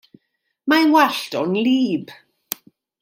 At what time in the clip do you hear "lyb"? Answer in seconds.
1.67-2.15